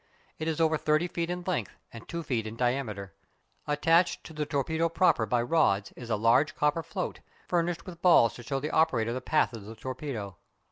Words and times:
It 0.39 0.47
is 0.47 0.59
over 0.59 0.77
thirty 0.79 1.07
feet 1.07 1.29
in 1.29 1.43
length 1.43 1.73
and 1.93 2.07
two 2.09 2.23
feet 2.23 2.47
in 2.47 2.55
diameter. 2.55 3.13
Attached 3.67 4.23
to 4.23 4.33
the 4.33 4.47
torpedo 4.47 4.89
proper 4.89 5.27
by 5.27 5.43
rods 5.43 5.91
is 5.95 6.09
a 6.09 6.15
large 6.15 6.55
copper 6.55 6.81
float, 6.81 7.19
furnished 7.47 7.85
with 7.85 8.01
balls 8.01 8.33
to 8.33 8.41
show 8.41 8.59
the 8.59 8.71
operator 8.71 9.13
the 9.13 9.21
path 9.21 9.53
of 9.53 9.65
the 9.65 9.75
torpedo. 9.75 10.37